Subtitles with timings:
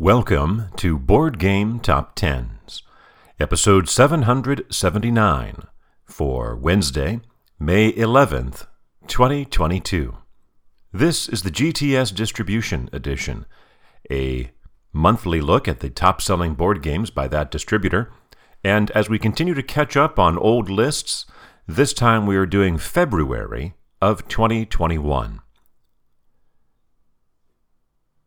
[0.00, 2.82] Welcome to Board Game Top Tens,
[3.38, 5.68] episode 779
[6.04, 7.20] for Wednesday,
[7.60, 8.66] May 11th,
[9.06, 10.16] 2022.
[10.92, 13.46] This is the GTS Distribution Edition,
[14.10, 14.50] a
[14.92, 18.12] monthly look at the top selling board games by that distributor.
[18.64, 21.24] And as we continue to catch up on old lists,
[21.68, 25.40] this time we are doing February of 2021.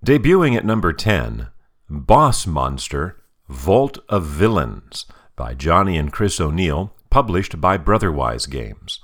[0.05, 1.49] Debuting at number 10,
[1.89, 5.05] Boss Monster Vault of Villains
[5.37, 8.99] by Johnny and Chris O'Neal, published by Brotherwise Games.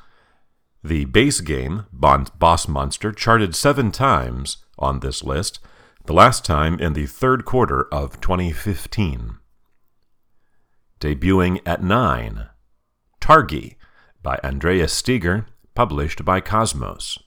[0.84, 5.60] The base game, Boss Monster, charted seven times on this list,
[6.06, 9.38] the last time in the third quarter of 2015.
[11.00, 12.50] Debuting at 9,
[13.22, 13.76] Targi
[14.22, 17.18] by Andreas Steiger, published by Kosmos.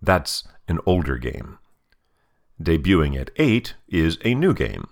[0.00, 1.58] That's an older game.
[2.62, 4.88] Debuting at 8 is a new game,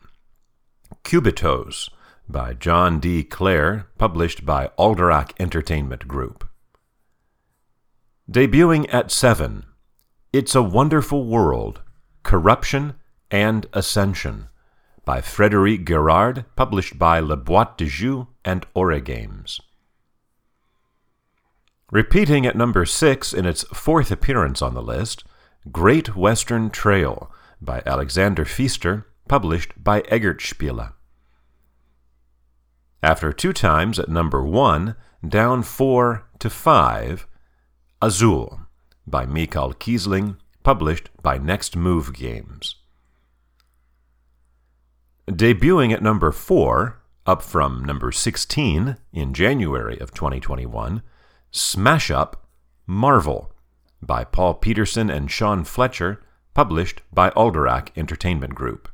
[1.03, 1.89] Cubitos
[2.29, 3.25] by John D.
[3.25, 6.47] Clair, published by Alderac Entertainment Group.
[8.31, 9.65] Debuting at 7,
[10.31, 11.81] It's a Wonderful World
[12.23, 12.97] Corruption
[13.31, 14.49] and Ascension
[15.07, 18.67] by Frederic Guérard, published by Le Boîte de Jeux and
[19.05, 19.59] Games.
[21.91, 25.25] Repeating at number 6 in its fourth appearance on the list,
[25.73, 27.31] Great Western Trail
[27.65, 30.93] by Alexander Pfister, published by Eggertspiele.
[33.03, 37.27] After two times at number one, down four to five,
[38.01, 38.61] Azul
[39.07, 42.77] by Michael Kiesling, published by Next Move Games.
[45.29, 51.03] Debuting at number four, up from number 16 in January of 2021,
[51.51, 52.47] Smash Up
[52.87, 53.53] Marvel
[54.03, 56.23] by Paul Peterson and Sean Fletcher,
[56.55, 58.89] published by Alderac Entertainment Group.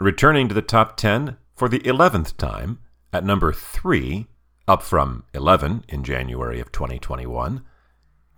[0.00, 2.80] Returning to the top 10 for the 11th time,
[3.12, 4.26] at number 3,
[4.66, 7.62] up from 11 in January of 2021,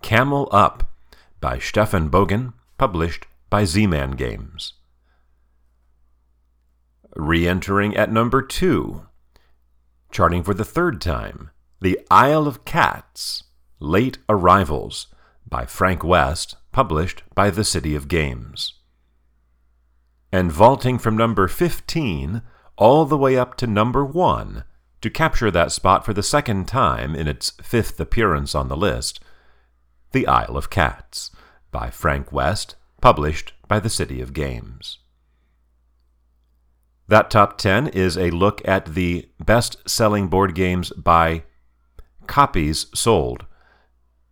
[0.01, 0.93] Camel Up
[1.41, 4.73] by Steffen Bogen, published by Z Man Games.
[7.15, 9.05] Re entering at number 2,
[10.11, 11.49] charting for the third time,
[11.81, 13.43] The Isle of Cats,
[13.79, 15.07] Late Arrivals
[15.49, 18.75] by Frank West, published by the City of Games.
[20.31, 22.41] And vaulting from number 15
[22.77, 24.63] all the way up to number 1
[25.01, 29.19] to capture that spot for the second time in its fifth appearance on the list,
[30.11, 31.31] The Isle of Cats
[31.71, 34.99] by Frank West, published by the City of Games.
[37.07, 41.43] That top 10 is a look at the best selling board games by
[42.27, 43.45] copies sold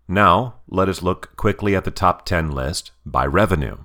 [0.07, 3.77] now, let us look quickly at the top 10 list by revenue.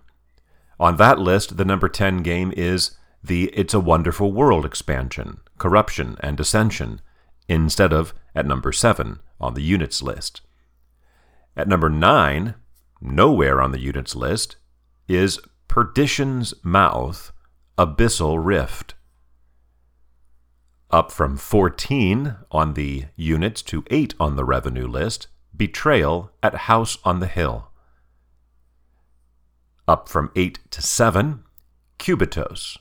[0.78, 2.92] On that list, the number 10 game is
[3.24, 7.00] the It's a Wonderful World expansion, Corruption and Ascension,
[7.48, 10.42] instead of at number 7 on the units list.
[11.56, 12.54] At number 9,
[13.00, 14.56] nowhere on the units list,
[15.08, 17.32] is Perdition's Mouth,
[17.76, 18.94] Abyssal Rift.
[20.90, 26.98] Up from 14 on the units to 8 on the revenue list Betrayal at House
[27.04, 27.68] on the Hill.
[29.86, 31.44] Up from 8 to 7,
[31.98, 32.78] Cubitos.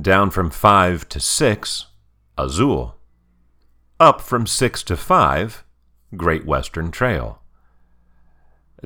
[0.00, 1.86] Down from 5 to 6,
[2.38, 2.96] Azul.
[4.00, 5.64] Up from 6 to 5,
[6.16, 7.42] Great Western Trail.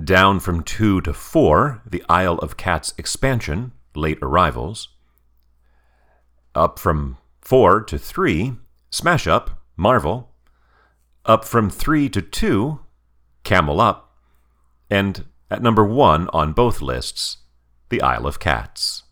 [0.02, 4.88] Down from 2 to 4, the Isle of Cats expansion, Late Arrivals.
[6.54, 8.56] Up from 4 to 3,
[8.90, 10.30] Smash Up, Marvel
[11.26, 12.80] up from 3 to 2,
[13.44, 14.16] Camel Up,
[14.88, 17.38] and at number 1 on both lists,
[17.88, 19.02] The Isle of Cats.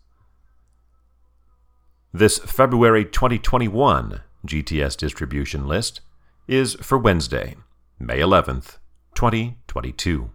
[2.13, 6.01] This February 2021 GTS distribution list
[6.47, 7.55] is for Wednesday,
[7.99, 8.77] May 11th,
[9.15, 10.31] 2022.